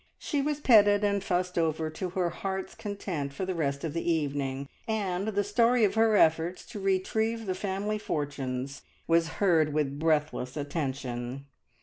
She 0.17 0.41
was 0.41 0.59
petted 0.59 1.03
and 1.03 1.23
fussed 1.23 1.59
over 1.59 1.91
to 1.91 2.09
her 2.09 2.31
heart's 2.31 2.73
content 2.73 3.33
for 3.33 3.45
the 3.45 3.53
rest 3.53 3.83
of 3.83 3.93
the 3.93 4.11
evening, 4.11 4.67
and 4.87 5.27
the 5.27 5.43
story 5.43 5.83
of 5.85 5.93
her 5.93 6.07
various 6.07 6.33
efforts 6.33 6.65
to 6.71 6.79
retrieve 6.79 7.45
the 7.45 7.53
family 7.53 7.99
fortunes 7.99 8.81
was 9.05 9.27
heard 9.37 9.73
with 9.73 9.99
breathless 9.99 10.57
attention. 10.57 11.45